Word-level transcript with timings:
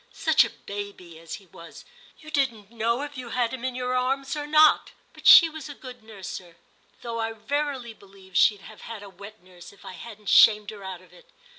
Such 0.13 0.43
a 0.43 0.49
baby 0.49 1.19
as 1.19 1.35
he 1.35 1.45
was! 1.45 1.85
you 2.17 2.31
didn't 2.31 2.71
know 2.71 3.03
if 3.03 3.17
you 3.19 3.29
had 3.29 3.53
him 3.53 3.63
in 3.63 3.75
your 3.75 3.95
arms 3.95 4.35
or 4.35 4.47
not 4.47 4.93
But 5.13 5.27
she 5.27 5.47
was 5.47 5.69
a 5.69 5.75
good 5.75 6.01
nurser, 6.01 6.55
though 7.03 7.19
I 7.19 7.33
verily 7.33 7.93
believe 7.93 8.35
she'd 8.35 8.61
have 8.61 8.81
had 8.81 9.03
a 9.03 9.09
wet 9.11 9.43
nurse 9.43 9.71
if 9.71 9.85
I 9.85 9.93
hadn't 9.93 10.29
shamed 10.29 10.71
her 10.71 10.83
out 10.83 11.03
of 11.03 11.13
it. 11.13 11.29